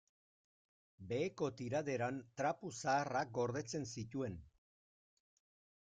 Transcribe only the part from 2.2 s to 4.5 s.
trapu zaharrak gordetzen zituen.